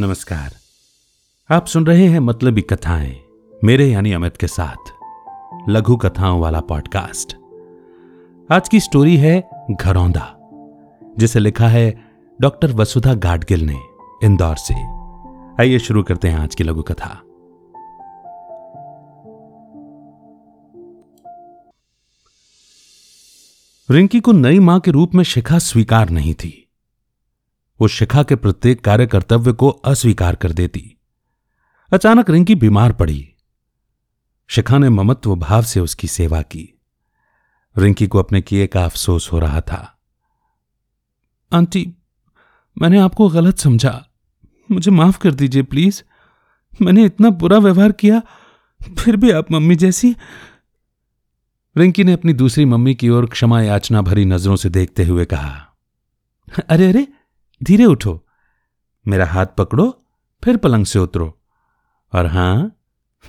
नमस्कार। 0.00 0.56
आप 1.50 1.66
सुन 1.66 1.86
रहे 1.86 2.06
हैं 2.06 2.18
मतलबी 2.18 2.60
कथाएँ, 2.60 3.20
मेरे 3.64 3.86
यानी 3.86 4.12
अमित 4.12 4.36
के 4.36 4.46
साथ, 4.46 4.90
लघु 5.68 5.96
कथाओं 5.96 6.40
वाला 6.40 6.60
पॉडकास्ट 6.60 7.36
आज 8.52 8.68
की 8.68 8.80
स्टोरी 8.80 9.16
है 9.16 9.50
घरौंदा, 9.70 10.36
जिसे 11.18 11.38
लिखा 11.38 11.68
है 11.68 12.04
डॉक्टर 12.40 12.72
वसुधा 12.72 13.14
गाडगिल 13.14 13.60
ने 13.64 13.76
इंदौर 14.24 14.56
से। 14.56 14.74
आइए 15.62 15.78
शुरू 15.78 16.02
करते 16.02 16.28
हैं 16.28 16.38
आज 16.38 16.54
की 16.54 16.64
लघु 16.64 16.82
कथा। 16.82 17.20
रिंकी 23.90 24.20
को 24.20 24.32
नई 24.32 24.58
माँ 24.58 24.80
के 24.80 24.90
रूप 24.90 25.14
में 25.14 25.24
शिखा 25.24 25.58
स्वीकार 25.58 26.10
नहीं 26.10 26.34
थी। 26.34 26.69
वो 27.80 27.88
शिखा 27.88 28.22
के 28.22 28.36
प्रत्येक 28.36 28.84
कार्य 28.84 29.06
कर्तव्य 29.06 29.52
को 29.52 29.68
अस्वीकार 29.68 30.34
कर 30.34 30.52
देती। 30.52 30.96
अचानक 31.92 32.30
रिंकी 32.30 32.54
बीमार 32.54 32.92
पड़ी। 32.92 33.34
शिखा 34.48 34.78
ने 34.78 34.88
ममत्व 34.88 35.36
भाव 35.36 35.62
से 35.62 35.80
उसकी 35.80 36.08
सेवा 36.08 36.42
की। 36.42 36.80
रिंकी 37.78 38.06
को 38.06 38.18
अपने 38.18 38.42
किए 38.42 38.66
का 38.66 38.84
अफसोस 38.84 39.32
हो 39.32 39.38
रहा 39.38 39.60
था। 39.60 40.00
आंटी, 41.52 41.94
मैंने 42.78 42.98
आपको 42.98 43.28
गलत 43.28 43.58
समझा। 43.58 44.06
मुझे 44.70 44.90
माफ़ 44.90 45.18
कर 45.18 45.34
दीजिए, 45.34 45.62
प्लीज़। 45.62 46.02
मैंने 46.82 47.04
इतना 47.04 47.30
बुरा 47.30 47.58
व्यवहार 47.58 47.92
किया, 47.92 48.22
फिर 48.98 49.16
भी 49.16 49.30
आप 49.30 49.52
मम्मी 49.52 49.76
जैसी। 49.76 50.16
रिंकी 51.76 52.04
ने 52.04 52.12
अपनी 52.12 52.32
दूसरी 52.32 52.64
मम्मी 52.64 52.94
की 52.94 53.08
ओर 53.08 53.26
क्षमा 53.26 53.62
याचना 53.62 54.02
भरी 54.02 54.24
नज़रों 54.24 54.56
से 54.56 54.70
देखते 54.70 55.04
हुए 55.04 55.24
कहा, 55.24 55.76
अरे 56.68 56.88
अरे 56.88 57.08
धीरे 57.60 57.84
उठो। 57.84 58.20
मेरा 59.06 59.26
हाथ 59.26 59.46
पकड़ो, 59.58 60.04
फिर 60.42 60.56
पलंग 60.56 60.86
से 60.86 60.98
उतरो। 60.98 61.36
और 62.12 62.26
हाँ, 62.26 62.76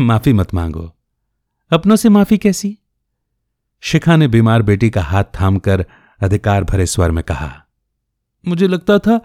माफ़ी 0.00 0.32
मत 0.32 0.54
मांगो। 0.54 0.90
अपनों 1.70 1.96
से 1.96 2.08
माफ़ी 2.08 2.38
कैसी? 2.38 2.76
शिखा 3.82 4.16
ने 4.16 4.28
बीमार 4.28 4.62
बेटी 4.62 4.90
का 4.90 5.02
हाथ 5.02 5.24
थामकर 5.40 5.84
अधिकार 6.20 6.64
भरे 6.64 6.86
स्वर 6.86 7.10
में 7.10 7.22
कहा, 7.24 7.52
मुझे 8.44 8.68
लगता 8.68 8.98
था 8.98 9.18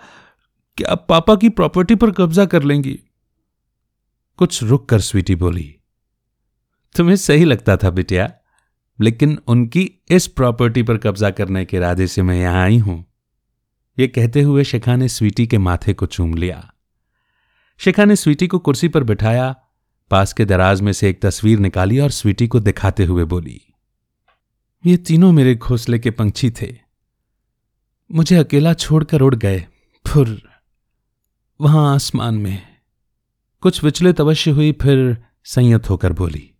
कि 0.77 0.83
आप 0.83 1.05
पापा 1.09 1.35
की 1.35 1.49
प्रॉपर्टी 1.49 1.95
पर 1.95 2.11
कब्जा 2.11 2.45
कर 2.45 2.63
लेंगी? 2.63 2.99
कुछ 4.39 4.61
रुक 4.63 4.87
कर 4.89 4.99
स्वीटी 4.99 5.35
बोली, 5.35 5.75
तुम्हें 6.95 7.15
सही 7.15 7.45
लगता 7.45 7.77
था 7.77 7.89
बिटिया, 7.89 8.31
लेकिन 8.99 9.37
उनकी 9.47 9.89
इस 10.09 10.27
प्रॉपर्टी 10.27 10.83
पर 10.83 10.97
कब्जा 10.97 11.29
करने 11.31 11.65
के 11.65 11.77
इरादे 11.77 12.07
से 12.07 12.21
मैं 12.21 12.39
यहाँ 12.39 12.63
आई 12.63 12.77
हूँ। 12.77 13.03
ये 13.97 14.07
कहते 14.07 14.41
हुए 14.41 14.63
शिखा 14.63 14.95
ने 14.95 15.07
स्वीटी 15.09 15.47
के 15.47 15.57
माथे 15.57 15.93
को 15.93 16.05
चूम 16.05 16.33
लिया। 16.33 16.73
शिखा 17.77 18.05
ने 18.05 18.15
स्वीटी 18.15 18.47
को 18.47 18.59
कुर्सी 18.59 18.87
पर 18.87 19.03
बिठाया, 19.03 19.55
पास 20.11 20.33
के 20.33 20.45
दराज 20.45 20.81
में 20.81 20.91
से 20.93 21.09
एक 21.09 21.21
तस्वीर 21.21 21.59
निकाली 21.59 21.99
और 21.99 22.09
स्वीटी 22.09 22.47
को 22.47 22.59
दिखाते 22.59 23.05
हुए 23.05 23.23
बोली, 23.25 23.61
ये 24.85 24.97
तीनों 24.97 25.31
मेरे 25.31 25.55
घोंसले 25.55 25.99
के 25.99 26.11
पंछी 26.11 26.51
थे। 26.51 26.75
मुझे 28.11 28.35
अकेला 28.35 28.73
छोड़कर 28.73 29.21
उड़ 29.21 29.35
गए, 29.35 29.65
फुर 30.05 30.41
वहाँ 31.61 31.93
आसमान 31.95 32.35
में 32.35 32.61
कुछ 33.61 33.83
विचलित 33.83 34.21
अवश्य 34.21 34.51
हुई, 34.51 34.71
फिर 34.71 35.17
संयत 35.43 35.89
होकर 35.89 36.13
बोली, 36.13 36.51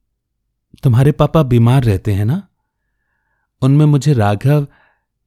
तुम्हारे 0.84 1.12
पापा 1.12 1.44
बीमार 1.44 1.84
रहते 1.84 2.14
हैं 2.14 2.26
ना? 2.26 2.48
उनमें 3.62 3.86
मुझे 3.86 4.14
राघव 4.14 4.68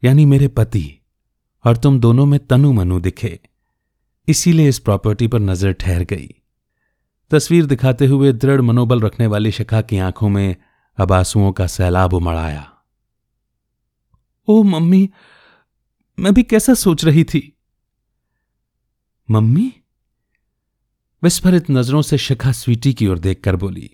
यानी 0.03 0.25
मेरे 0.27 0.49
पति 0.49 0.98
और 1.69 1.77
तुम 1.77 2.01
दोनों 2.01 2.27
में 2.27 2.39
तनु 2.47 2.73
मनु 2.73 3.01
दिखे। 3.01 3.39
इसीलिए 4.29 4.69
इस 4.69 4.79
प्रॉपर्टी 4.79 5.27
पर 5.29 5.41
नज़र 5.41 5.73
ठहर 5.73 6.05
गई। 6.05 6.29
तस्वीर 7.31 7.67
दिखाते 7.67 8.07
हुए 8.07 8.33
दृढ़ 8.33 8.61
मनोबल 8.61 9.01
रखने 9.01 9.27
वाली 9.27 9.53
शिखा 9.53 9.81
की 9.83 9.99
आँखों 9.99 10.29
में 10.29 10.57
अब 10.99 11.13
आंसुओं 11.13 11.53
का 11.53 11.67
सैलाब 11.67 12.15
उमड़ 12.15 12.37
आया 12.37 12.71
ओ, 14.49 14.63
मम्मी, 14.63 15.09
मैं 16.19 16.33
भी 16.35 16.43
कैसा 16.43 16.75
सोच 16.75 17.05
रही 17.05 17.25
थी? 17.25 17.41
मम्मी? 19.29 19.73
विस्फरित 21.23 21.71
नज़रों 21.71 22.03
से 22.03 22.19
शिखा 22.19 22.53
स्वीटी 22.53 22.93
की 22.95 23.07
ओर 23.07 23.19
देखकर 23.19 23.57
बोली, 23.57 23.91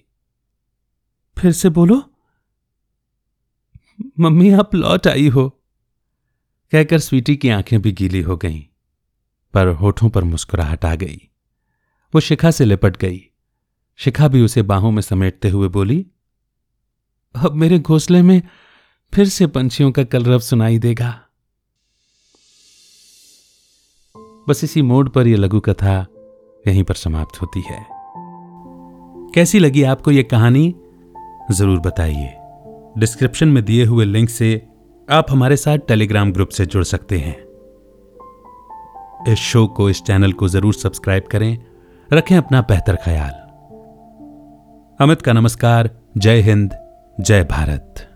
फिर 1.37 1.53
से 1.53 1.69
बोलो, 1.71 2.03
मम्मी, 4.21 4.51
आप 4.51 4.75
लौट 4.75 5.07
आई 5.07 5.29
हो। 5.29 5.51
कहकर 6.73 6.99
स्वीटी 6.99 7.37
की 7.37 7.49
आँखें 7.49 7.81
भी 7.83 7.93
गीली 7.93 8.21
हो 8.21 8.37
गईं, 8.37 8.61
पर 9.55 9.69
होठों 9.69 10.09
पर 10.11 10.25
मुस्कुराहट 10.25 10.85
आ 10.85 10.95
गई। 10.95 11.21
वो 12.15 12.21
शिखा 12.21 12.51
से 12.51 12.65
लिपट 12.65 12.97
गई। 12.97 13.21
शिखा 13.99 14.29
भी 14.29 14.43
उसे 14.43 14.63
बाहों 14.63 14.91
में 14.91 15.03
समेटते 15.03 15.49
हुए 15.49 15.69
बोली, 15.69 16.07
अब 17.35 17.53
मेरे 17.53 17.79
घोंसले 17.79 18.23
में 18.23 18.43
फिर 19.13 19.29
से 19.29 19.47
पंछियों 19.47 19.91
का 19.93 20.05
कलरव 20.05 20.39
सुनाई 20.39 20.79
देगा। 20.79 21.11
बस 24.49 24.65
इसी 24.65 24.83
मोड 24.83 25.11
पर 25.11 25.27
यह 25.27 25.37
लघु 25.37 25.61
कथा 25.61 26.07
यहीं 26.69 26.83
पर 26.83 26.95
समाप्त 26.95 27.41
होती 27.43 27.61
है। 27.61 27.85
कैसी 29.35 29.59
लगी 29.59 29.83
आपको 29.83 30.11
यह 30.11 30.23
कहानी? 30.23 30.75
ज़रूर 31.51 31.81
बताइए। 31.81 32.35
डिस्क्रिप्शन 32.99 33.49
में 33.49 33.65
दिए 33.65 33.85
हुए 33.85 34.05
लिंक 34.05 34.29
से 34.31 34.67
आप 35.11 35.27
हमारे 35.31 35.57
साथ 35.57 35.79
टेलीग्राम 35.79 36.33
ग्रुप 36.33 36.49
से 36.49 36.67
जुड़ 36.67 36.85
सकते 36.85 37.19
हैं। 37.19 37.37
इस 39.33 39.39
शो 39.39 39.67
को, 39.67 39.91
इस 39.91 40.03
चैनल 40.03 40.33
को 40.33 40.49
ज़रूर 40.49 40.75
सब्सक्राइब 40.75 41.23
करें, 41.23 41.59
रखें 42.13 42.37
अपना 42.37 42.61
बेहतर 42.61 42.97
ख्याल। 42.97 43.33
अमित 45.01 45.23
का 45.23 45.33
नमस्कार, 45.33 45.91
जय 46.17 46.41
हिंद, 46.41 46.79
जय 47.21 47.45
भारत। 47.45 48.14